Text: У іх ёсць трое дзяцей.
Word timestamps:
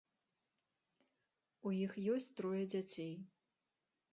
У 1.71 1.73
іх 1.83 1.91
ёсць 2.15 2.33
трое 2.41 2.63
дзяцей. 2.73 3.13